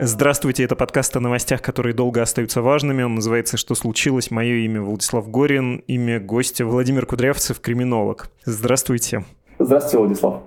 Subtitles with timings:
[0.00, 3.02] Здравствуйте, это подкаст о новостях, которые долго остаются важными.
[3.02, 4.30] Он называется «Что случилось?».
[4.30, 8.30] Мое имя Владислав Горин, имя гостя Владимир Кудрявцев, криминолог.
[8.44, 9.24] Здравствуйте.
[9.60, 10.42] Здравствуйте, Владислав.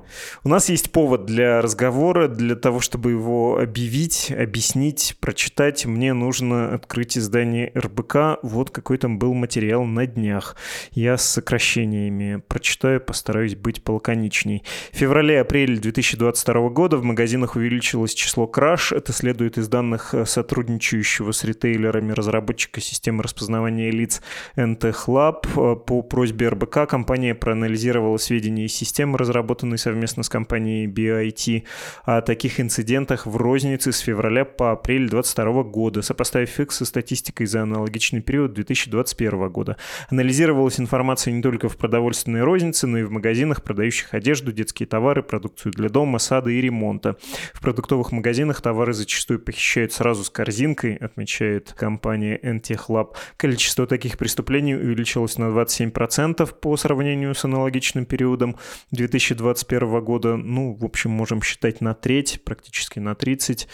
[0.45, 5.85] У нас есть повод для разговора, для того, чтобы его объявить, объяснить, прочитать.
[5.85, 8.39] Мне нужно открыть издание РБК.
[8.41, 10.55] Вот какой там был материал на днях.
[10.91, 14.63] Я с сокращениями прочитаю, постараюсь быть полаконичней.
[14.93, 18.93] В феврале-апреле 2022 года в магазинах увеличилось число краж.
[18.93, 24.21] Это следует из данных сотрудничающего с ритейлерами разработчика системы распознавания лиц
[24.55, 25.75] NTech Lab.
[25.75, 31.63] По просьбе РБК компания проанализировала сведения из системы системы, разработанной совместно с компанией BIT,
[32.03, 37.47] о таких инцидентах в рознице с февраля по апрель 2022 года, сопоставив их со статистикой
[37.47, 39.77] за аналогичный период 2021 года.
[40.11, 45.23] Анализировалась информация не только в продовольственной рознице, но и в магазинах, продающих одежду, детские товары,
[45.23, 47.17] продукцию для дома, сада и ремонта.
[47.53, 54.75] В продуктовых магазинах товары зачастую похищают сразу с корзинкой, отмечает компания NTech Количество таких преступлений
[54.75, 58.57] увеличилось на 27% по сравнению с аналогичным периодом
[58.91, 63.67] 2021 года, ну, в общем, можем считать на треть, практически на 30.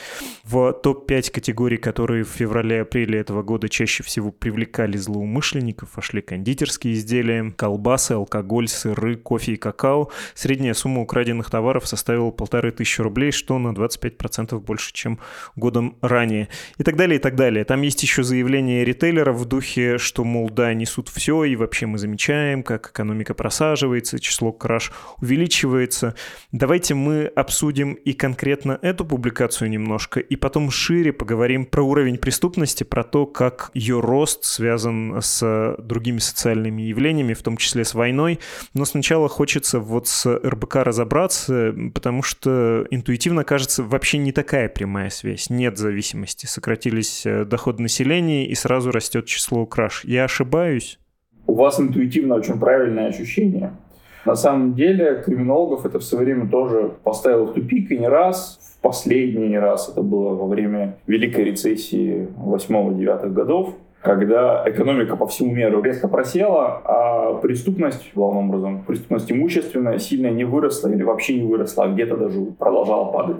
[0.43, 7.51] В топ-5 категорий, которые в феврале-апреле этого года чаще всего привлекали злоумышленников, вошли кондитерские изделия,
[7.55, 10.09] колбасы, алкоголь, сыры, кофе и какао.
[10.35, 15.19] Средняя сумма украденных товаров составила полторы тысячи рублей, что на 25% больше, чем
[15.55, 16.49] годом ранее.
[16.77, 17.65] И так далее, и так далее.
[17.65, 21.97] Там есть еще заявление ритейлеров в духе, что, мол, да, несут все, и вообще мы
[21.97, 24.91] замечаем, как экономика просаживается, число краж
[25.21, 26.15] увеличивается.
[26.51, 32.83] Давайте мы обсудим и конкретно эту публикацию немножко, и потом шире поговорим про уровень преступности,
[32.83, 38.39] про то, как ее рост связан с другими социальными явлениями, в том числе с войной.
[38.73, 45.09] Но сначала хочется вот с РБК разобраться, потому что интуитивно кажется вообще не такая прямая
[45.09, 45.49] связь.
[45.49, 46.45] Нет зависимости.
[46.45, 50.03] Сократились э, доходы населения и сразу растет число краж.
[50.05, 50.99] Я ошибаюсь?
[51.47, 53.73] У вас интуитивно очень правильное ощущение.
[54.27, 58.59] На самом деле криминологов это в свое время тоже поставило в тупик, и не раз,
[58.77, 65.53] в последний раз это было во время Великой рецессии 8-9 годов, когда экономика по всему
[65.53, 71.47] миру резко просела, а преступность, главным образом, преступность имущественная сильно не выросла или вообще не
[71.47, 73.37] выросла, а где-то даже продолжала падать.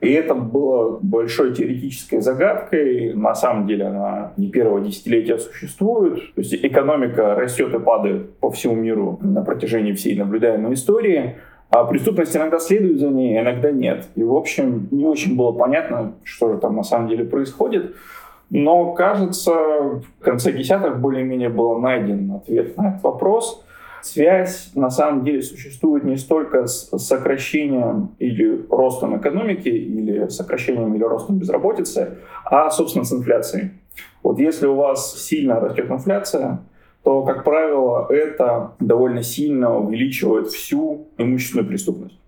[0.00, 3.14] И это было большой теоретической загадкой.
[3.14, 6.34] На самом деле она не первого десятилетия существует.
[6.34, 11.36] То есть экономика растет и падает по всему миру на протяжении всей наблюдаемой истории.
[11.70, 14.06] А преступность иногда следует за ней, иногда нет.
[14.14, 17.96] И, в общем, не очень было понятно, что же там на самом деле происходит.
[18.50, 23.62] Но, кажется, в конце десятых более-менее был найден ответ на этот вопрос–
[24.06, 31.02] связь на самом деле существует не столько с сокращением или ростом экономики, или сокращением или
[31.02, 33.70] ростом безработицы, а, собственно, с инфляцией.
[34.22, 36.60] Вот если у вас сильно растет инфляция,
[37.02, 42.18] то, как правило, это довольно сильно увеличивает всю имущественную преступность.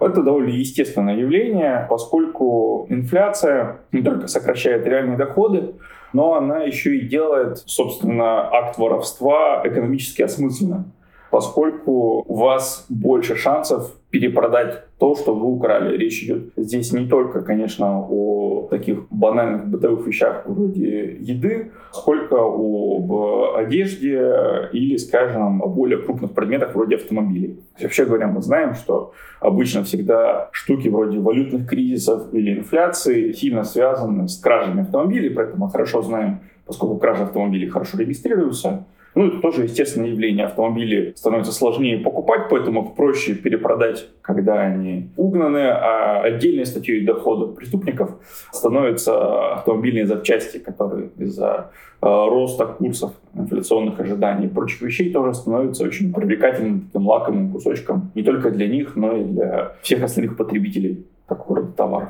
[0.00, 5.74] Это довольно естественное явление, поскольку инфляция не только сокращает реальные доходы,
[6.12, 10.92] но она еще и делает, собственно, акт воровства экономически осмысленным
[11.34, 15.96] поскольку у вас больше шансов перепродать то, что вы украли.
[15.96, 23.56] Речь идет здесь не только, конечно, о таких банальных бытовых вещах вроде еды, сколько об
[23.56, 27.58] одежде или, скажем, о более крупных предметах вроде автомобилей.
[27.82, 34.28] Вообще говоря, мы знаем, что обычно всегда штуки вроде валютных кризисов или инфляции сильно связаны
[34.28, 38.84] с кражами автомобилей, поэтому мы хорошо знаем, поскольку кражи автомобилей хорошо регистрируются,
[39.14, 40.46] ну, это тоже естественное явление.
[40.46, 48.10] Автомобили становятся сложнее покупать, поэтому проще перепродать, когда они угнаны, а отдельной статьей доходов преступников
[48.52, 51.70] становятся автомобильные запчасти, которые из-за
[52.02, 58.10] э, роста курсов, инфляционных ожиданий и прочих вещей тоже становятся очень привлекательным таким лакомым кусочком
[58.14, 62.08] не только для них, но и для всех остальных потребителей такого рода товаров.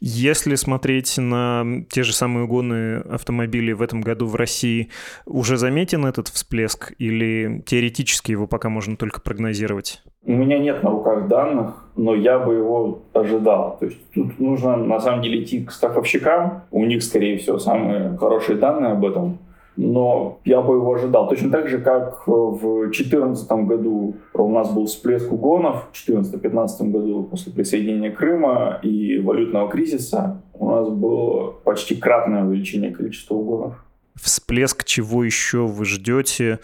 [0.00, 4.90] Если смотреть на те же самые угоны автомобилей в этом году в России,
[5.24, 10.02] уже заметен этот всплеск или теоретически его пока можно только прогнозировать?
[10.24, 13.76] У меня нет на руках данных, но я бы его ожидал.
[13.78, 16.64] То есть тут нужно на самом деле идти к страховщикам.
[16.72, 19.38] У них, скорее всего, самые хорошие данные об этом.
[19.76, 21.28] Но я бы его ожидал.
[21.28, 27.22] Точно так же, как в 2014 году у нас был всплеск угонов, в 2014-2015 году
[27.24, 33.85] после присоединения Крыма и валютного кризиса у нас было почти кратное увеличение количества угонов
[34.20, 36.60] всплеск, чего еще вы ждете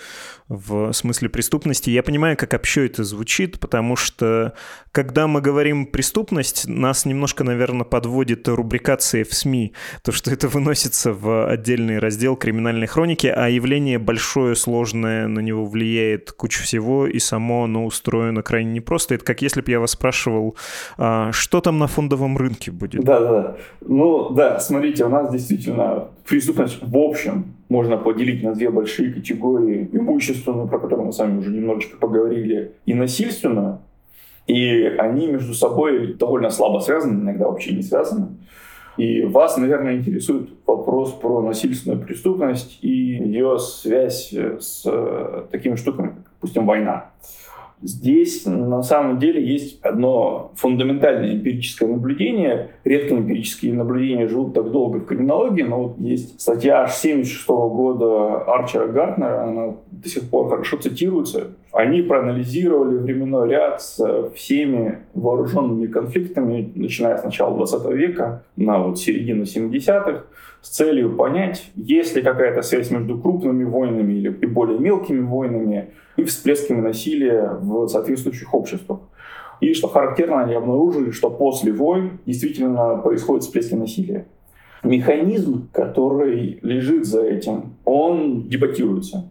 [0.49, 1.89] в смысле преступности.
[1.89, 4.53] Я понимаю, как общо это звучит, потому что
[4.91, 9.73] когда мы говорим преступность, нас немножко, наверное, подводит рубрикация в СМИ,
[10.03, 15.65] то, что это выносится в отдельный раздел криминальной хроники, а явление большое, сложное, на него
[15.65, 19.15] влияет куча всего, и само оно устроено крайне непросто.
[19.15, 20.57] Это как если бы я вас спрашивал,
[20.99, 23.03] а, что там на фондовом рынке будет?
[23.03, 23.57] Да, да.
[23.81, 29.89] Ну, да, смотрите, у нас действительно преступность в общем можно поделить на две большие категории.
[29.93, 33.81] Имущественную, про которую мы с вами уже немножечко поговорили, и насильственную.
[34.47, 38.29] И они между собой довольно слабо связаны, иногда вообще не связаны.
[38.97, 46.09] И вас, наверное, интересует вопрос про насильственную преступность и ее связь с э, такими штуками,
[46.09, 47.11] как, допустим, война.
[47.83, 52.71] Здесь на самом деле есть одно фундаментальное эмпирическое наблюдение.
[52.85, 58.45] Редко эмпирические наблюдения живут так долго в криминологии, но вот есть статья аж 76 года
[58.45, 61.49] Арчера Гартнера, она до сих пор хорошо цитируется.
[61.73, 68.99] Они проанализировали временной ряд с всеми вооруженными конфликтами, начиная с начала 20 века на вот
[69.01, 70.25] середину 70-х,
[70.61, 76.25] с целью понять, есть ли какая-то связь между крупными войнами или более мелкими войнами, и
[76.25, 79.01] всплесками насилия в соответствующих обществах.
[79.61, 84.27] И что характерно, они обнаружили, что после войн действительно происходят всплески насилия.
[84.83, 89.31] Механизм, который лежит за этим, он дебатируется.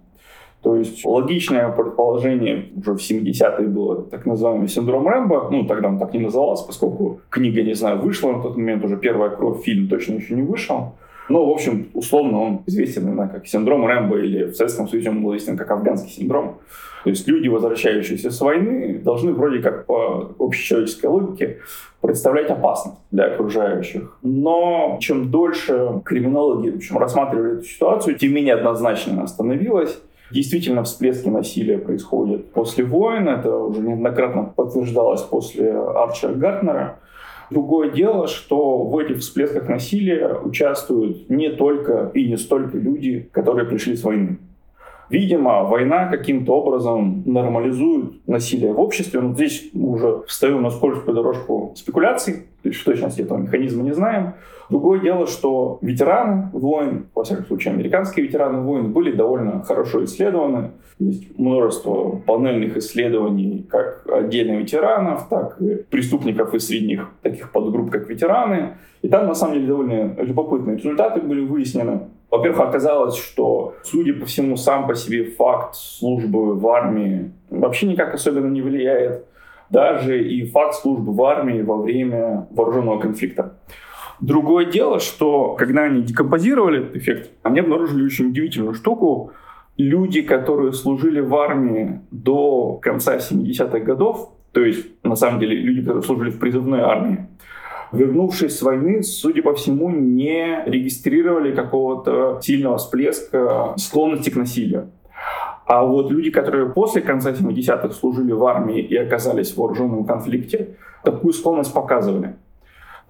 [0.61, 5.49] То есть логичное предположение уже в 70-е было так называемый синдром Рэмбо.
[5.51, 8.97] Ну, тогда он так не назывался, поскольку книга, не знаю, вышла на тот момент, уже
[8.97, 10.93] первая кровь, фильм точно еще не вышел.
[11.31, 15.23] Ну, в общем, условно он известен именно как синдром Рэмбо, или в Советском Союзе он
[15.23, 16.59] был известен как афганский синдром.
[17.05, 21.57] То есть люди, возвращающиеся с войны, должны вроде как по общечеловеческой логике
[22.01, 24.17] представлять опасность для окружающих.
[24.21, 30.01] Но чем дольше криминологи в общем, рассматривали эту ситуацию, тем менее однозначно она становилась.
[30.31, 33.29] Действительно, всплески насилия происходят после войн.
[33.29, 36.99] Это уже неоднократно подтверждалось после Арчера Гартнера.
[37.51, 43.67] Другое дело, что в этих всплесках насилия участвуют не только и не столько люди, которые
[43.67, 44.37] пришли с войны.
[45.11, 49.19] Видимо, война каким-то образом нормализует насилие в обществе.
[49.19, 52.45] Но здесь мы уже встаем на скользкую дорожку спекуляций.
[52.63, 54.35] То есть в точности этого механизма не знаем.
[54.69, 60.71] Другое дело, что ветераны войн, во всяком случае американские ветераны войн, были довольно хорошо исследованы.
[60.97, 68.07] Есть множество панельных исследований как отдельных ветеранов, так и преступников из средних таких подгрупп, как
[68.09, 68.77] ветераны.
[69.01, 72.07] И там, на самом деле, довольно любопытные результаты были выяснены.
[72.31, 78.13] Во-первых, оказалось, что, судя по всему, сам по себе факт службы в армии вообще никак
[78.13, 79.25] особенно не влияет.
[79.69, 83.57] Даже и факт службы в армии во время вооруженного конфликта.
[84.21, 89.31] Другое дело, что когда они декомпозировали этот эффект, они обнаружили очень удивительную штуку.
[89.77, 95.81] Люди, которые служили в армии до конца 70-х годов, то есть, на самом деле, люди,
[95.81, 97.27] которые служили в призывной армии,
[97.91, 104.91] вернувшись с войны, судя по всему, не регистрировали какого-то сильного всплеска склонности к насилию.
[105.65, 110.75] А вот люди, которые после конца 70-х служили в армии и оказались в вооруженном конфликте,
[111.03, 112.35] такую склонность показывали.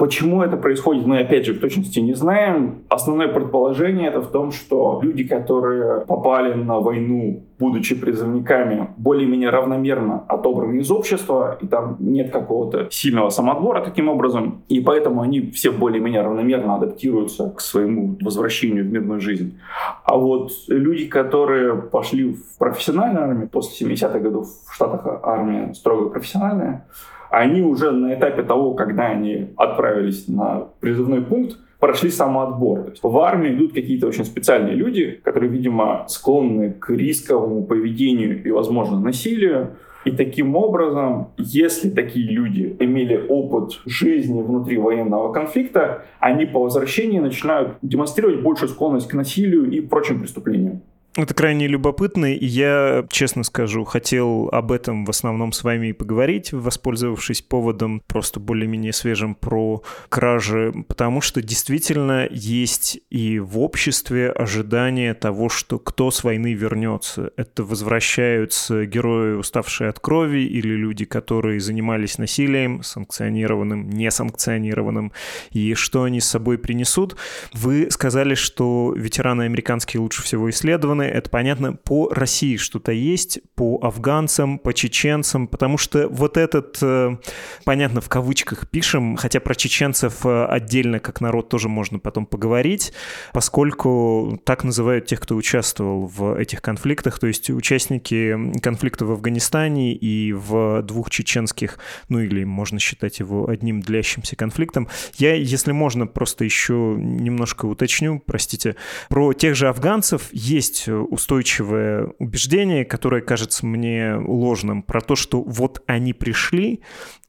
[0.01, 2.85] Почему это происходит, мы опять же в точности не знаем.
[2.89, 10.23] Основное предположение это в том, что люди, которые попали на войну, будучи призывниками, более-менее равномерно
[10.27, 15.69] отобраны из общества, и там нет какого-то сильного самоотбора таким образом, и поэтому они все
[15.69, 19.59] более-менее равномерно адаптируются к своему возвращению в мирную жизнь.
[20.03, 26.09] А вот люди, которые пошли в профессиональную армию после 70-х годов, в Штатах армия строго
[26.09, 26.87] профессиональная,
[27.31, 32.83] они уже на этапе того, когда они отправились на призывной пункт, прошли самоотбор.
[32.83, 38.43] То есть в армии идут какие-то очень специальные люди, которые, видимо, склонны к рисковому поведению
[38.43, 39.77] и, возможно, насилию.
[40.03, 47.19] И таким образом, если такие люди имели опыт жизни внутри военного конфликта, они по возвращении
[47.19, 50.81] начинают демонстрировать большую склонность к насилию и прочим преступлениям.
[51.17, 55.93] Это крайне любопытно, и я, честно скажу, хотел об этом в основном с вами и
[55.93, 64.31] поговорить, воспользовавшись поводом просто более-менее свежим про кражи, потому что действительно есть и в обществе
[64.31, 67.33] ожидание того, что кто с войны вернется.
[67.35, 75.11] Это возвращаются герои, уставшие от крови, или люди, которые занимались насилием, санкционированным, несанкционированным,
[75.51, 77.17] и что они с собой принесут.
[77.51, 83.39] Вы сказали, что ветераны американские лучше всего исследованы, стороны, это понятно, по России что-то есть,
[83.55, 87.17] по афганцам, по чеченцам, потому что вот этот, э,
[87.65, 92.93] понятно, в кавычках пишем, хотя про чеченцев э, отдельно как народ тоже можно потом поговорить,
[93.33, 99.93] поскольку так называют тех, кто участвовал в этих конфликтах, то есть участники конфликта в Афганистане
[99.93, 101.79] и в двух чеченских,
[102.09, 104.87] ну или можно считать его одним длящимся конфликтом.
[105.17, 108.75] Я, если можно, просто еще немножко уточню, простите,
[109.09, 115.83] про тех же афганцев есть устойчивое убеждение, которое кажется мне ложным, про то, что вот
[115.87, 116.81] они пришли,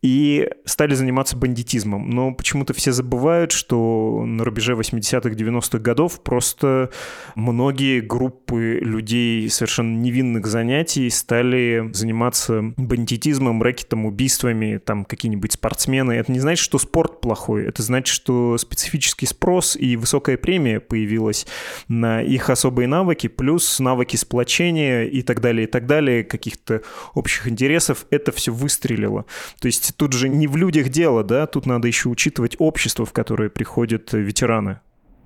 [0.03, 2.11] и стали заниматься бандитизмом.
[2.11, 6.91] Но почему-то все забывают, что на рубеже 80-х, 90-х годов просто
[7.37, 16.13] многие группы людей совершенно невинных занятий стали заниматься бандитизмом, рэкетом, убийствами, там какие-нибудь спортсмены.
[16.13, 21.47] Это не значит, что спорт плохой, это значит, что специфический спрос и высокая премия появилась
[21.87, 26.83] на их особые навыки, плюс навыки сплочения и так далее, и так далее, каких-то
[27.15, 28.07] общих интересов.
[28.11, 29.27] Это все выстрелило.
[29.61, 33.13] То есть тут же не в людях дело, да, тут надо еще учитывать общество, в
[33.13, 34.81] которое приходят ветераны.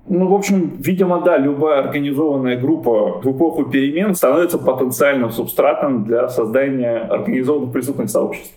[0.08, 6.28] Ну, в общем, видимо, да, любая организованная группа в эпоху перемен становится потенциальным субстратом для
[6.28, 8.54] создания организованных преступных сообществ.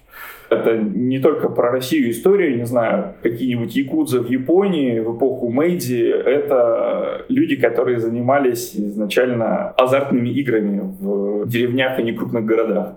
[0.49, 6.07] Это не только про Россию история, не знаю, какие-нибудь якудзы в Японии в эпоху Мэйдзи.
[6.07, 12.95] Это люди, которые занимались изначально азартными играми в деревнях и некрупных городах.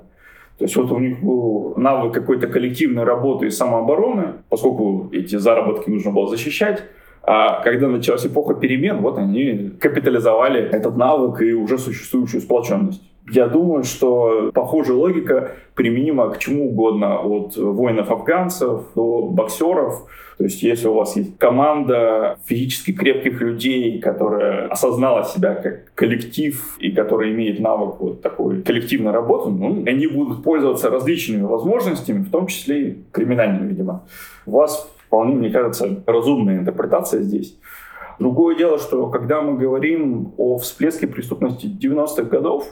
[0.59, 5.91] То есть вот у них был навык какой-то коллективной работы и самообороны, поскольку эти заработки
[5.91, 6.85] нужно было защищать.
[7.25, 13.03] А когда началась эпоха перемен, вот они капитализовали этот навык и уже существующую сплоченность.
[13.31, 20.09] Я думаю, что похожая логика применима к чему угодно, от воинов-афганцев до боксеров.
[20.39, 26.77] То есть если у вас есть команда физически крепких людей, которая осознала себя как коллектив
[26.81, 32.31] и которая имеет навык вот такой коллективной работы, ну, они будут пользоваться различными возможностями, в
[32.31, 34.05] том числе и криминальными, видимо.
[34.47, 37.59] У вас вполне, мне кажется, разумная интерпретация здесь.
[38.19, 42.67] Другое дело, что когда мы говорим о всплеске преступности 90-х годов,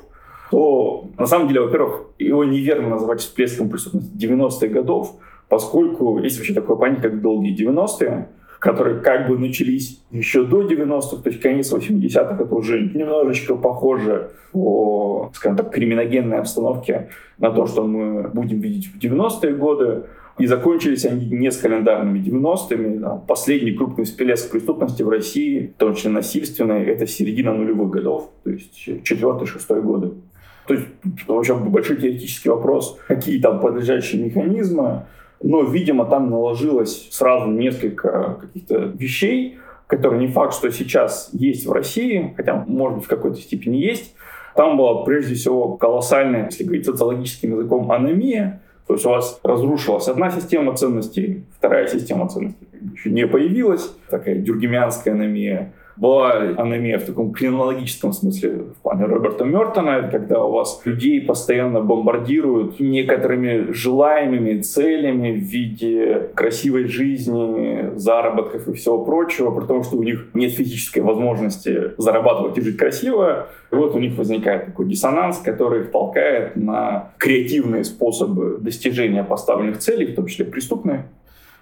[0.50, 5.16] то на самом деле, во-первых, его неверно называть всплеском преступности 90-х годов,
[5.50, 8.28] поскольку есть вообще такое понятие, как долгие 90-е,
[8.58, 14.30] которые как бы начались еще до 90-х, то есть конец 80-х, это уже немножечко похоже
[14.52, 20.04] по, скажем так, криминогенной обстановке на то, что мы будем видеть в 90-е годы.
[20.40, 23.04] И закончились они не с календарными 90-ми.
[23.28, 28.50] Последний крупный всплеск преступности в России, в том числе насильственной, это середина нулевых годов, то
[28.50, 30.12] есть четвертый-шестой годы.
[30.66, 30.86] То есть,
[31.26, 35.02] вообще большой теоретический вопрос, какие там подлежащие механизмы,
[35.42, 41.72] но, видимо, там наложилось сразу несколько каких-то вещей, которые не факт, что сейчас есть в
[41.72, 44.14] России, хотя, может быть, в какой-то степени есть.
[44.54, 48.62] Там была, прежде всего, колоссальная, если говорить социологическим языком, анемия.
[48.86, 54.36] То есть у вас разрушилась одна система ценностей, вторая система ценностей еще не появилась, такая
[54.36, 60.80] дюргемианская анемия была анемия в таком криминологическом смысле в плане Роберта Мертона, когда у вас
[60.86, 69.66] людей постоянно бомбардируют некоторыми желаемыми целями в виде красивой жизни, заработков и всего прочего, при
[69.66, 73.48] том, что у них нет физической возможности зарабатывать и жить красиво.
[73.70, 79.78] И вот у них возникает такой диссонанс, который их толкает на креативные способы достижения поставленных
[79.78, 81.10] целей, в том числе преступные.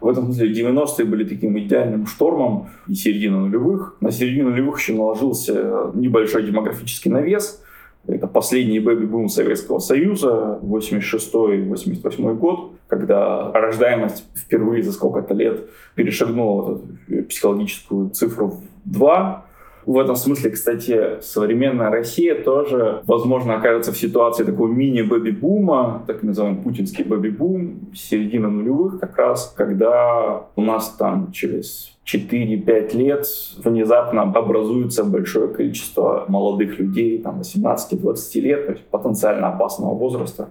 [0.00, 3.96] В этом смысле 90-е были таким идеальным штормом и середина нулевых.
[4.00, 7.62] На середину нулевых еще наложился небольшой демографический навес.
[8.06, 17.24] Это последний бэби-бум Советского Союза, 86-88 год, когда рождаемость впервые за сколько-то лет перешагнула эту
[17.24, 19.47] психологическую цифру в 2.
[19.88, 26.62] В этом смысле, кстати, современная Россия тоже, возможно, окажется в ситуации такого мини-бэби-бума, так называемый
[26.62, 33.26] путинский бэби-бум, середина нулевых как раз, когда у нас там через 4-5 лет
[33.64, 40.50] внезапно образуется большое количество молодых людей, там 18-20 лет, то есть потенциально опасного возраста,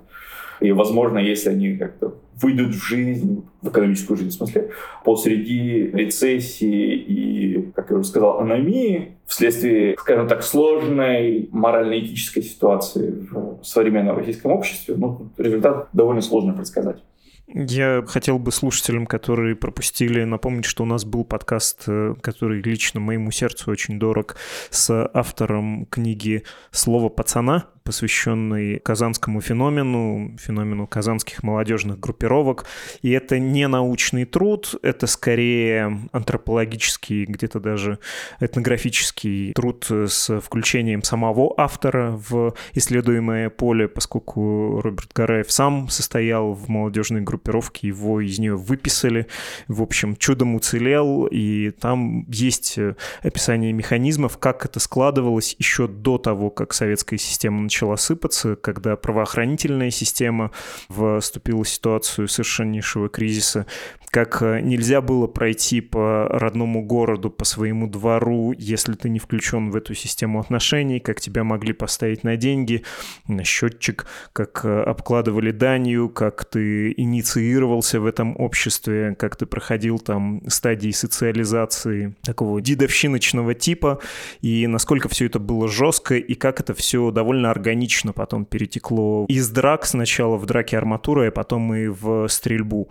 [0.59, 4.69] И, возможно, если они как-то выйдут в жизнь, в экономическую жизнь, в смысле,
[5.03, 13.63] посреди рецессии и, как я уже сказал, аномии, вследствие, скажем так, сложной морально-этической ситуации в
[13.63, 17.01] современном российском обществе, ну, результат довольно сложно предсказать.
[17.49, 22.99] Я хотел бы слушателям, которые пропустили, напомнить, что у нас был подкаст, э, который лично
[22.99, 24.35] моему сердцу очень дорог,
[24.69, 32.65] с автором книги «Слово пацана», посвященный казанскому феномену, феномену казанских молодежных группировок.
[33.01, 38.00] И это не научный труд, это скорее антропологический, где-то даже
[38.41, 46.67] этнографический труд с включением самого автора в исследуемое поле, поскольку Роберт Гараев сам состоял в
[46.67, 49.27] молодежной группировке, его из нее выписали.
[49.70, 52.77] В общем, чудом уцелел, и там есть
[53.24, 58.96] описание механизмов, как это складывалось еще до того, как советская система начала начала сыпаться, когда
[58.96, 60.50] правоохранительная система
[60.89, 63.67] вступила в ситуацию совершеннейшего кризиса,
[64.10, 69.69] как э, нельзя было пройти по родному городу, по своему двору, если ты не включен
[69.69, 72.84] в эту систему отношений, как тебя могли поставить на деньги,
[73.27, 80.00] на счетчик, как э, обкладывали данью, как ты инициировался в этом обществе, как ты проходил
[80.00, 84.00] там стадии социализации такого дедовщиночного типа,
[84.41, 89.50] и насколько все это было жестко, и как это все довольно органично потом перетекло из
[89.50, 92.89] драк сначала в драки арматуры, а потом и в стрельбу,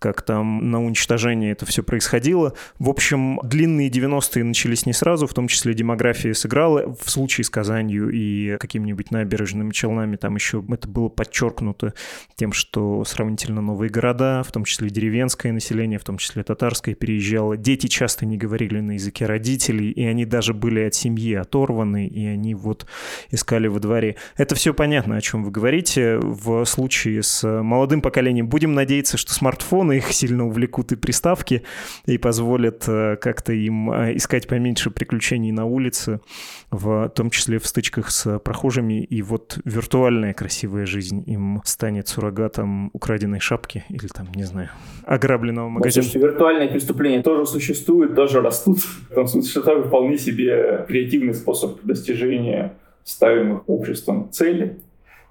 [0.00, 2.54] как там на уничтожение это все происходило.
[2.80, 6.96] В общем, длинные 90-е начались не сразу, в том числе демография сыграла.
[7.00, 11.94] В случае с Казанью и какими-нибудь набережными Челнами там еще это было подчеркнуто
[12.34, 17.56] тем, что сравнительно новые города, в том числе деревенское население, в том числе татарское переезжало.
[17.56, 22.26] Дети часто не говорили на языке родителей, и они даже были от семьи оторваны, и
[22.26, 22.86] они вот
[23.30, 24.05] искали во дворе.
[24.36, 26.18] Это все понятно, о чем вы говорите.
[26.18, 31.62] В случае с молодым поколением будем надеяться, что смартфоны их сильно увлекут и приставки,
[32.06, 36.20] и позволят э, как-то им э, искать поменьше приключений на улице,
[36.70, 42.90] в том числе в стычках с прохожими, и вот виртуальная красивая жизнь им станет суррогатом
[42.92, 44.70] украденной шапки или там, не знаю,
[45.04, 46.02] ограбленного магазина.
[46.02, 48.78] Слушайте, виртуальные преступления тоже существуют, тоже растут.
[49.10, 52.74] В том смысле, что это вполне себе креативный способ достижения
[53.06, 54.72] ставимых обществом целей.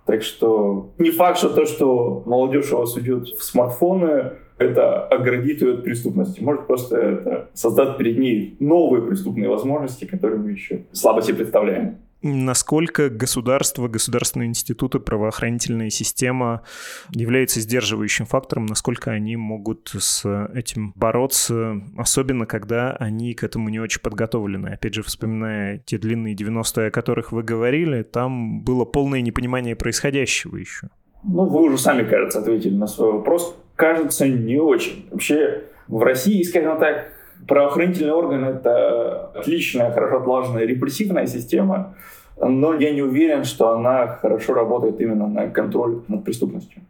[0.06, 5.62] Так что не факт, что то, что молодежь у вас уйдет в смартфоны, это оградит
[5.62, 6.42] ее от преступности.
[6.42, 11.98] Может просто это создать перед ней новые преступные возможности, которые мы еще слабо себе представляем.
[12.28, 16.64] Насколько государство, государственные институты, правоохранительная система
[17.12, 23.80] являются сдерживающим фактором, насколько они могут с этим бороться, особенно когда они к этому не
[23.80, 24.70] очень подготовлены.
[24.70, 30.58] Опять же, вспоминая те длинные 90-е, о которых вы говорили, там было полное непонимание происходящего
[30.58, 30.90] еще.
[31.24, 33.56] Ну, вы уже сами, кажется, ответили на свой вопрос.
[33.76, 35.08] Кажется, не очень.
[35.12, 37.12] Вообще, в России, скажем так,
[37.48, 41.96] правоохранительные органы— это отличная, хорошо отлаженная репрессивная система,
[42.40, 46.82] но я не уверен, что она хорошо работает именно на контроль над преступностью.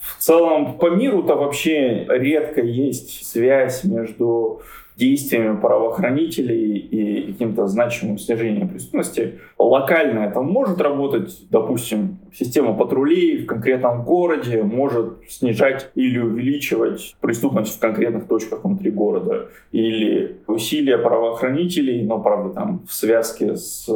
[0.00, 4.62] В целом, по миру-то вообще редко есть связь между
[4.96, 9.38] действиями правоохранителей и каким-то значимым снижением преступности.
[9.58, 17.76] Локально это может работать, допустим, система патрулей в конкретном городе может снижать или увеличивать преступность
[17.76, 19.48] в конкретных точках внутри города.
[19.72, 23.88] Или усилия правоохранителей, но, правда, там в связке с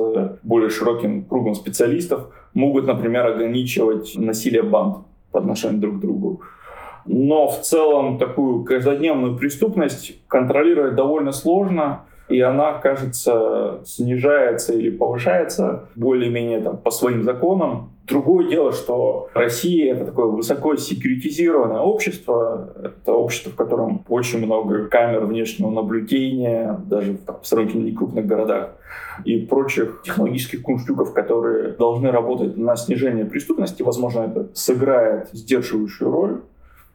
[0.43, 4.99] более широким кругом специалистов, могут, например, ограничивать насилие банд
[5.31, 6.41] по отношению друг к другу.
[7.07, 15.89] Но в целом такую каждодневную преступность контролировать довольно сложно, и она, кажется, снижается или повышается
[15.95, 17.91] более-менее там, по своим законам.
[18.09, 22.73] Другое дело, что Россия— это такое высоко секретизированное общество.
[22.83, 28.71] Это общество, в котором очень много камер внешнего наблюдения, даже в сравнительно некрупных городах,
[29.25, 33.83] и прочих технологических кунштюков, которые должны работать на снижение преступности.
[33.83, 36.41] Возможно, это сыграет сдерживающую роль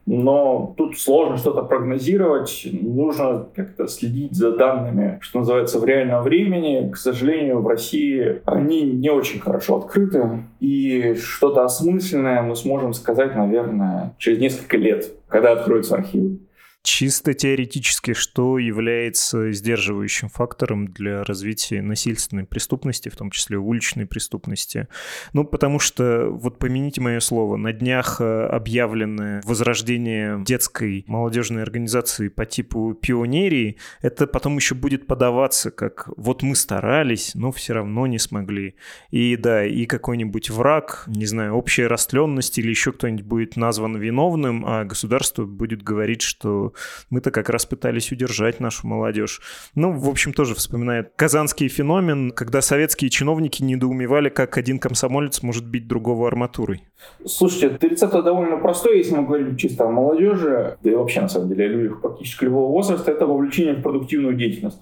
[0.06, 6.90] но тут сложно что-то прогнозировать, нужно как-то следить за данными, что называется, в реальном времени.
[6.90, 13.36] К сожалению, в России они не очень хорошо открыты, и что-то осмысленное мы сможем сказать,
[13.36, 16.38] наверное, через несколько лет, когда откроются архивы.
[16.82, 24.88] Чисто теоретически, что является сдерживающим фактором для развития насильственной преступности, в том числе уличной преступности?
[25.32, 32.26] Ну, потому что, вот помяните мое слово, на днях э, объявленное возрождение детской молодежной организации
[32.28, 38.08] по типу пионерии, это потом еще будет подаваться как вот мы старались, но все равно
[38.08, 38.74] не смогли.
[39.10, 44.64] И да, и какой-нибудь враг, не знаю, общая растленность или еще кто-нибудь будет назван виновным,
[44.66, 46.71] а государство будет говорить, что
[47.10, 49.40] мы-то как раз пытались удержать нашу молодежь.
[49.74, 55.64] Ну, в общем, тоже вспоминает казанский феномен, когда советские чиновники недоумевали, как один комсомолец может
[55.64, 56.82] бить другого арматурой.
[57.26, 61.48] Слушайте, рецепт довольно простой, если мы говорим чисто о молодежи, да и вообще, на самом
[61.48, 64.78] деле, о людях практически любого возраста, это вовлечение в продуктивную деятельность.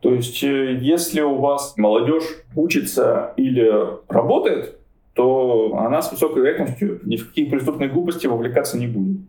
[0.00, 2.24] То есть, э, если у вас молодежь
[2.56, 3.72] учится или
[4.08, 4.76] работает,
[5.14, 9.20] то она с высокой вероятностью ни в какие преступные глупости вовлекаться не будет.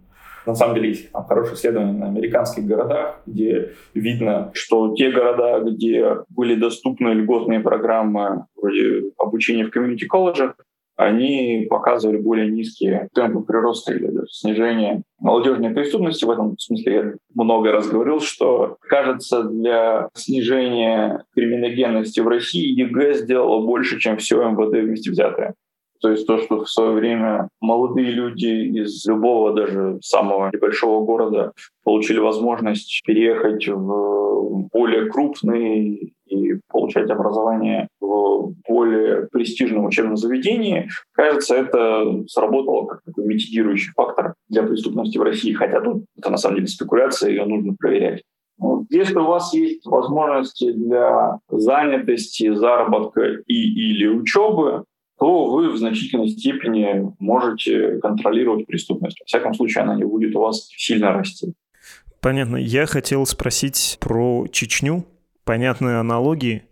[0.46, 5.60] На самом деле есть там, хорошие исследования на американских городах, где видно, что те города,
[5.60, 10.56] где были доступны льготные программы вроде обучения в комьюнити-колледжах,
[10.96, 16.26] они показывали более низкие темпы прироста или даже снижения молодежной преступности.
[16.26, 23.16] В этом смысле я много раз говорил, что, кажется, для снижения криминогенности в России ЕГЭ
[23.16, 25.56] сделало больше, чем все МВД вместе взятое.
[26.04, 31.54] То есть то, что в свое время молодые люди из любого, даже самого небольшого города
[31.86, 41.56] получили возможность переехать в более крупный и получать образование в более престижном учебном заведении, кажется,
[41.56, 45.54] это сработало как такой митигирующий фактор для преступности в России.
[45.54, 48.24] Хотя тут это на самом деле спекуляция, ее нужно проверять.
[48.90, 54.84] Если у вас есть возможности для занятости, заработка и или учебы,
[55.20, 59.20] то вы в значительной степени можете контролировать преступность.
[59.20, 61.54] Во всяком случае, она не будет у вас сильно расти.
[62.22, 62.58] Понятно.
[62.58, 65.06] Я хотел спросить про Чечню
[65.46, 66.64] понятные аналогии,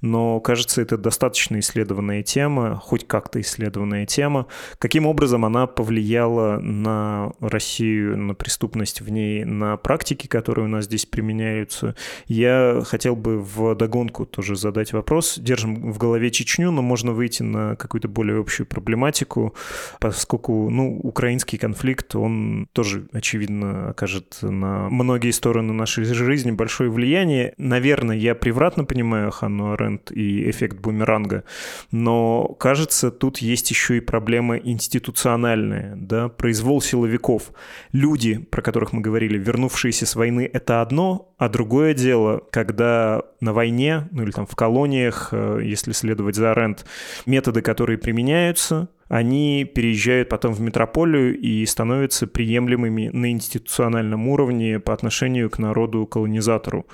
[0.00, 4.46] но, кажется, это достаточно исследованная тема, хоть как-то исследованная тема.
[4.78, 10.84] Каким образом она повлияла на Россию, на преступность в ней, на практики, которые у нас
[10.84, 11.94] здесь применяются?
[12.26, 15.38] Я хотел бы в догонку тоже задать вопрос.
[15.38, 19.54] Держим в голове Чечню, но можно выйти на какую-то более общую проблематику,
[19.98, 27.54] поскольку, ну, украинский конфликт, он тоже, очевидно, окажет на многие стороны нашей жизни большое влияние.
[27.56, 31.44] Наверное, я превратно понимаю Ханну Аренд и эффект бумеранга,
[31.90, 37.52] но, кажется, тут есть еще и проблема институциональная, да, произвол силовиков.
[37.92, 43.52] Люди, про которых мы говорили, вернувшиеся с войны, это одно, а другое дело, когда на
[43.52, 46.84] войне, ну или там в колониях, э, если следовать за Аренд,
[47.26, 54.94] методы, которые применяются, они переезжают потом в метрополию и становятся приемлемыми на институциональном уровне по
[54.94, 56.86] отношению к народу-колонизатору.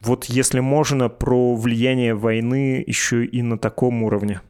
[0.00, 4.40] Вот если можно, про влияние войны еще и на таком уровне.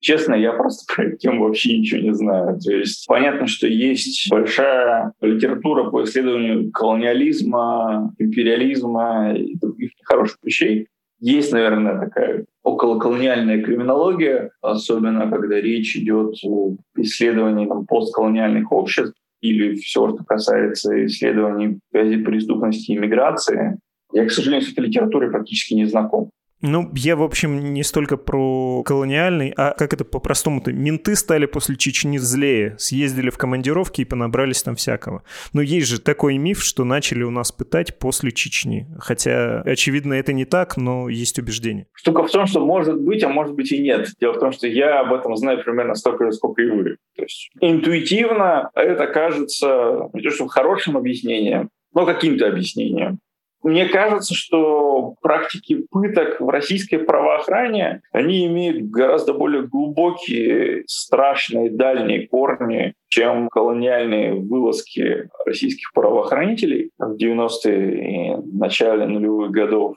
[0.00, 2.58] Честно, я просто про эту тему вообще ничего не знаю.
[2.58, 10.88] То есть понятно, что есть большая литература по исследованию колониализма, империализма и других нехороших вещей.
[11.20, 19.74] Есть, наверное, такая околоколониальная криминология, особенно когда речь идет о исследовании там, постколониальных обществ или
[19.74, 23.78] все, что касается исследований преступности и миграции.
[24.12, 26.30] Я, к сожалению, с этой литературой практически не знаком.
[26.62, 30.72] Ну, я, в общем, не столько про колониальный, а как это по-простому-то.
[30.72, 35.22] Менты стали после Чечни злее, съездили в командировки и понабрались там всякого.
[35.54, 38.86] Но есть же такой миф, что начали у нас пытать после Чечни.
[38.98, 41.86] Хотя, очевидно, это не так, но есть убеждение.
[41.94, 44.08] Штука в том, что может быть, а может быть и нет.
[44.20, 46.96] Дело в том, что я об этом знаю примерно столько же, сколько и вы.
[47.16, 53.18] То есть интуитивно это кажется не то что хорошим объяснением, но каким-то объяснением.
[53.62, 62.26] Мне кажется, что практики пыток в российской правоохране, они имеют гораздо более глубокие, страшные, дальние
[62.26, 69.96] корни, чем колониальные вылазки российских правоохранителей в 90-е и начале нулевых годов.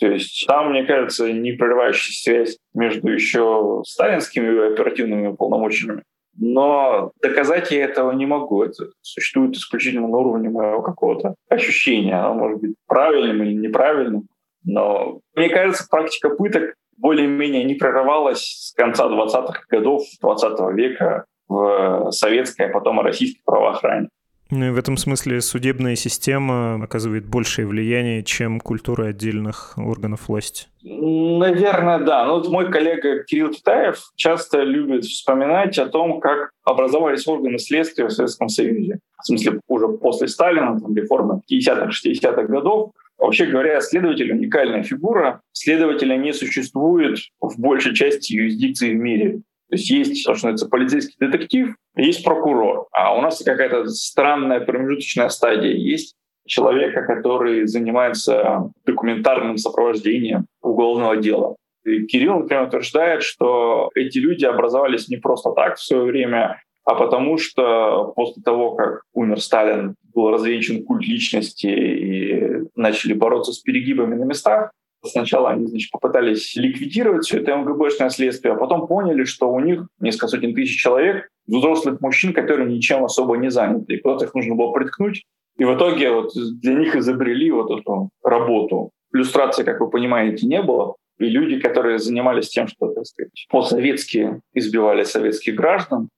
[0.00, 6.02] То есть там, мне кажется, не прерывающая связь между еще сталинскими оперативными полномочиями
[6.36, 8.62] но доказать я этого не могу.
[8.62, 12.14] Это существует исключительно на уровне моего какого-то ощущения.
[12.14, 14.28] Оно может быть правильным или неправильным.
[14.64, 22.10] Но мне кажется, практика пыток более-менее не прерывалась с конца 20-х годов 20 века в
[22.10, 24.08] советской, а потом и российской правоохране.
[24.54, 30.68] Ну и в этом смысле судебная система оказывает большее влияние, чем культура отдельных органов власти.
[30.84, 32.24] Наверное, да.
[32.26, 38.06] Ну, вот мой коллега Кирилл Китаев часто любит вспоминать о том, как образовались органы следствия
[38.06, 39.00] в Советском Союзе.
[39.20, 45.40] в смысле уже после Сталина, там, реформы 50-х, 60-х годов, Вообще говоря, следователь— уникальная фигура.
[45.52, 49.40] Следователя не существует в большей части юрисдикции в мире.
[49.70, 52.86] То есть есть, то, что называется, полицейский детектив, есть прокурор.
[52.92, 55.72] А у нас какая-то странная промежуточная стадия.
[55.72, 56.14] Есть
[56.46, 61.56] человека, который занимается документарным сопровождением уголовного дела.
[61.84, 66.94] И Кирилл, например, утверждает, что эти люди образовались не просто так в свое время, а
[66.94, 73.58] потому что после того, как умер Сталин, был развенчан культ личности и начали бороться с
[73.58, 74.70] перегибами на местах,
[75.04, 79.86] Сначала они значит, попытались ликвидировать все это МГБшное следствие, а потом поняли, что у них
[80.00, 83.94] несколько сотен тысяч человек, взрослых мужчин, которые ничем особо не заняты.
[83.94, 85.24] И куда-то их нужно было приткнуть.
[85.58, 88.90] И в итоге вот для них изобрели вот эту работу.
[89.12, 90.96] Иллюстрации, как вы понимаете, не было.
[91.18, 96.08] И люди, которые занимались тем, что, так сказать, по-советски избивали советских граждан,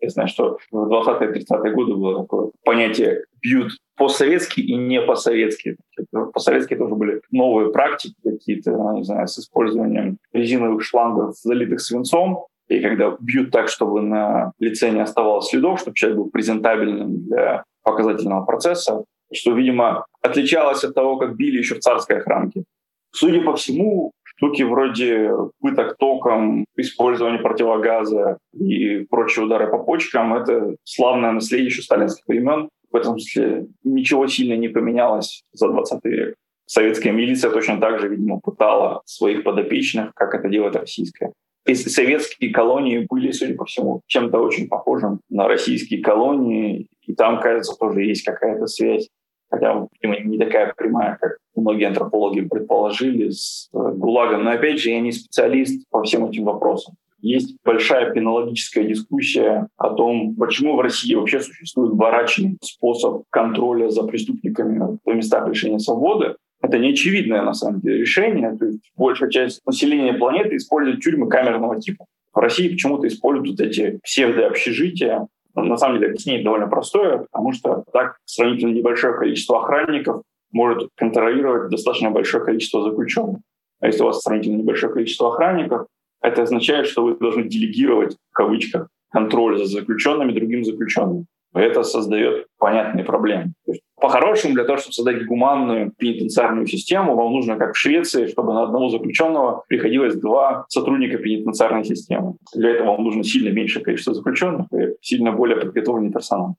[0.00, 5.76] я знаю, что в 20-30-е годы было такое понятие «бьют по-советски и не по-советски».
[6.10, 12.80] По-советски тоже были новые практики какие-то, не знаю, с использованием резиновых шлангов, залитых свинцом, и
[12.80, 18.44] когда бьют так, чтобы на лице не оставалось следов, чтобы человек был презентабельным для показательного
[18.44, 22.64] процесса, что, видимо, отличалось от того, как били еще в царской охранке.
[23.12, 25.30] Судя по всему, штуки вроде
[25.60, 32.68] пыток током, использования противогаза и прочие удары по почкам— это славное наследие еще сталинских времен.
[32.96, 36.34] В этом смысле ничего сильно не поменялось за 20 век.
[36.64, 41.34] Советская милиция точно так же, видимо, пытала своих подопечных, как это делает российская.
[41.66, 46.86] И советские колонии были, судя по всему, чем-то очень похожим на российские колонии.
[47.02, 49.08] И там, кажется, тоже есть какая-то связь
[49.50, 54.42] хотя, видимо, не такая прямая, как многие антропологи предположили, с э, ГУЛАГом.
[54.42, 56.94] Но, опять же, я не специалист по всем этим вопросам.
[57.20, 64.02] Есть большая пенологическая дискуссия о том, почему в России вообще существует барачный способ контроля за
[64.02, 66.36] преступниками в местах лишения свободы.
[66.62, 68.56] Это не очевидное, на самом деле, решение.
[68.56, 72.06] То есть большая часть населения планеты использует тюрьмы камерного типа.
[72.32, 77.84] В России почему-то используют вот эти псевдообщежития, на самом деле объяснение довольно простое, потому что
[77.92, 83.38] так сравнительно небольшое количество охранников может контролировать достаточно большое количество заключенных.
[83.80, 85.86] А если у вас сравнительно небольшое количество охранников,
[86.26, 91.26] это означает, что вы должны делегировать, в кавычках, контроль за заключенными другим заключенным.
[91.54, 93.52] Это создает понятные проблемы.
[93.98, 98.64] По-хорошему, для того, чтобы создать гуманную пенитенциарную систему, вам нужно, как в Швеции, чтобы на
[98.64, 102.34] одного заключенного приходилось два сотрудника пенитенциарной системы.
[102.54, 106.56] Для этого вам нужно сильно меньшее количество заключенных и сильно более подготовленный персонал.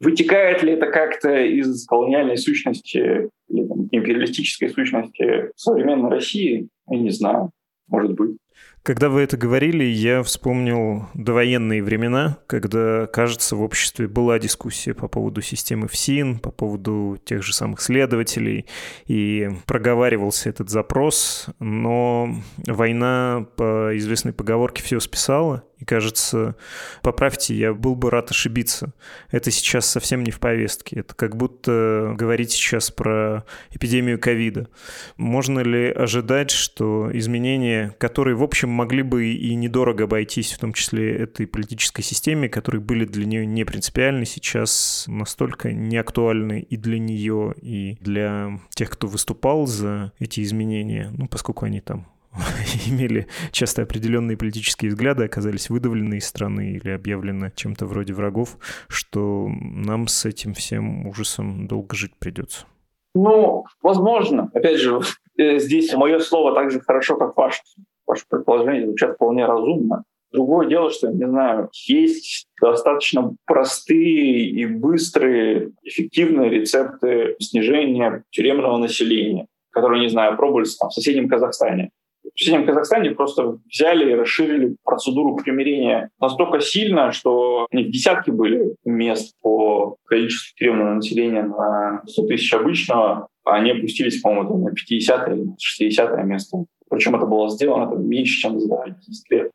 [0.00, 6.68] Вытекает ли это как-то из колониальной сущности или там, империалистической сущности современной России?
[6.88, 7.52] Я не знаю.
[7.86, 8.36] Может быть.
[8.82, 15.06] Когда вы это говорили, я вспомнил довоенные времена, когда, кажется, в обществе была дискуссия по
[15.06, 18.66] поводу системы ФСИН, по поводу тех же самых следователей,
[19.06, 22.34] и проговаривался этот запрос, но
[22.66, 26.54] война по известной поговорке все списала, и кажется,
[27.02, 28.92] поправьте, я был бы рад ошибиться.
[29.32, 31.00] Это сейчас совсем не в повестке.
[31.00, 34.68] Это как будто говорить сейчас про эпидемию ковида.
[35.16, 40.72] Можно ли ожидать, что изменения, которые, в общем, могли бы и недорого обойтись, в том
[40.72, 47.00] числе этой политической системе, которые были для нее не принципиальны, сейчас настолько неактуальны и для
[47.00, 52.11] нее, и для тех, кто выступал за эти изменения, ну, поскольку они там
[52.88, 59.48] имели часто определенные политические взгляды, оказались выдавлены из страны или объявлены чем-то вроде врагов, что
[59.48, 62.66] нам с этим всем ужасом долго жить придется.
[63.14, 64.50] Ну, возможно.
[64.54, 65.00] Опять же,
[65.36, 67.60] э, здесь мое слово так же хорошо, как ваше.
[68.06, 70.04] Ваше предположение звучат вполне разумно.
[70.32, 79.46] Другое дело, что, не знаю, есть достаточно простые и быстрые, эффективные рецепты снижения тюремного населения,
[79.70, 81.90] которые, не знаю, пробовались там, в соседнем Казахстане.
[82.24, 88.32] В соседнем Казахстане просто взяли и расширили процедуру примирения настолько сильно, что они в десятке
[88.32, 94.70] были мест по количеству тюремного населения на 100 тысяч обычного, а они опустились, по-моему, на
[94.72, 96.64] 50 или 60 место.
[96.88, 99.50] Причем это было сделано там, меньше, чем за 10 лет.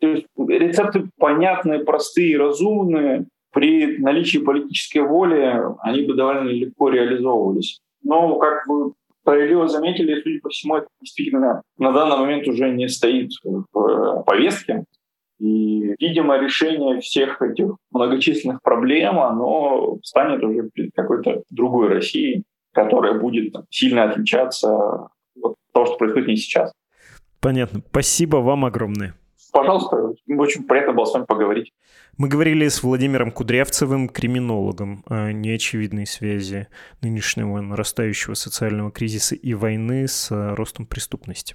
[0.00, 3.26] То есть рецепты понятные, простые, разумные.
[3.52, 7.80] При наличии политической воли они бы довольно легко реализовывались.
[8.02, 12.88] Но, как вы справедливо заметили, судя по всему, это действительно на данный момент уже не
[12.88, 14.84] стоит в повестке.
[15.38, 23.54] И, видимо, решение всех этих многочисленных проблем, оно станет уже какой-то другой Россией, которая будет
[23.70, 25.08] сильно отличаться
[25.42, 26.72] от того, что происходит не сейчас.
[27.40, 27.82] Понятно.
[27.90, 29.14] Спасибо вам огромное.
[29.52, 31.72] Пожалуйста, очень приятно было с вами поговорить.
[32.16, 36.68] Мы говорили с Владимиром Кудрявцевым, криминологом, о неочевидной связи
[37.02, 41.54] нынешнего нарастающего социального кризиса и войны с ростом преступности.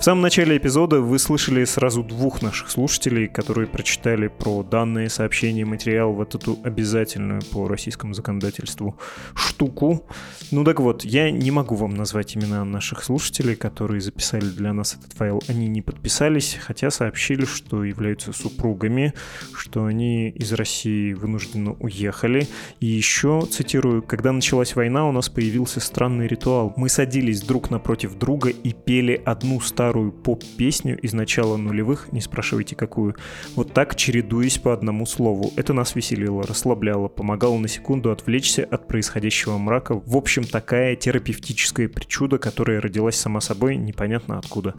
[0.00, 5.66] В самом начале эпизода вы слышали сразу двух наших слушателей, которые прочитали про данные сообщения
[5.66, 8.98] материал вот эту обязательную по российскому законодательству
[9.34, 10.06] штуку.
[10.52, 14.96] Ну так вот, я не могу вам назвать имена наших слушателей, которые записали для нас
[14.98, 15.42] этот файл.
[15.48, 19.12] Они не подписались, хотя сообщили, что являются супругами,
[19.54, 22.48] что они из России вынужденно уехали.
[22.80, 26.72] И еще, цитирую, когда началась война, у нас появился странный ритуал.
[26.78, 32.20] Мы садились друг напротив друга и пели одну старую старую поп-песню из начала нулевых, не
[32.20, 33.16] спрашивайте какую,
[33.56, 35.52] вот так чередуясь по одному слову.
[35.56, 40.00] Это нас веселило, расслабляло, помогало на секунду отвлечься от происходящего мрака.
[40.06, 44.76] В общем, такая терапевтическая причуда, которая родилась сама собой, непонятно откуда.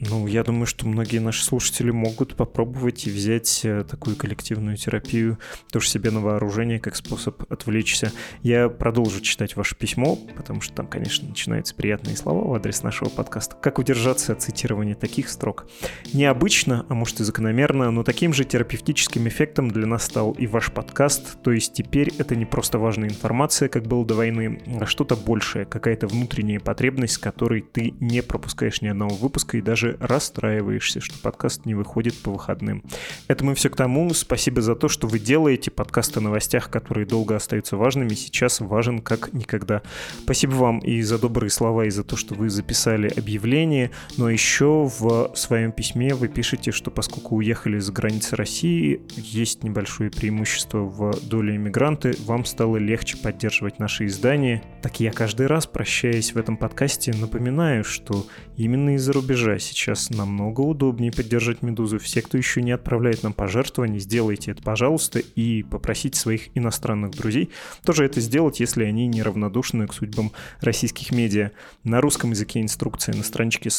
[0.00, 5.38] Ну, я думаю, что многие наши слушатели могут попробовать и взять э, такую коллективную терапию
[5.70, 8.12] тоже себе на вооружение, как способ отвлечься.
[8.42, 13.10] Я продолжу читать ваше письмо, потому что там, конечно, начинаются приятные слова в адрес нашего
[13.10, 13.54] подкаста.
[13.54, 15.66] Как удержаться от цитирования таких строк?
[16.12, 20.72] Необычно, а может и закономерно, но таким же терапевтическим эффектом для нас стал и ваш
[20.72, 25.16] подкаст, то есть теперь это не просто важная информация, как было до войны, а что-то
[25.16, 31.18] большее, какая-то внутренняя потребность, которой ты не пропускаешь ни одного выпуска и даже расстраиваешься, что
[31.20, 32.82] подкаст не выходит по выходным.
[33.28, 34.12] Это мы все к тому.
[34.14, 39.00] Спасибо за то, что вы делаете подкасты о новостях, которые долго остаются важными, сейчас важен
[39.00, 39.82] как никогда.
[40.24, 44.90] Спасибо вам и за добрые слова, и за то, что вы записали объявление, но еще
[44.98, 51.12] в своем письме вы пишете, что поскольку уехали за границы России, есть небольшое преимущество в
[51.26, 54.62] доле иммигранты, вам стало легче поддерживать наши издания.
[54.82, 60.60] Так я каждый раз, прощаясь в этом подкасте, напоминаю, что именно из-за рубежа сейчас намного
[60.62, 61.98] удобнее поддержать «Медузу».
[61.98, 67.50] Все, кто еще не отправляет нам пожертвования, сделайте это, пожалуйста, и попросите своих иностранных друзей
[67.84, 71.50] тоже это сделать, если они неравнодушны к судьбам российских медиа.
[71.84, 73.70] На русском языке инструкция на страничке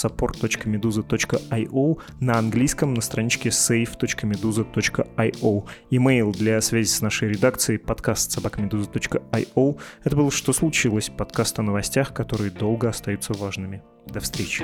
[0.44, 5.64] support.meduza.io, на английском на страничке save.meduza.io.
[5.90, 9.80] Имейл для связи с нашей редакцией подкаст собакамедуза.io.
[10.04, 13.82] Это было «Что случилось?» подкаст о новостях, которые долго остаются важными.
[14.08, 14.64] До встречи.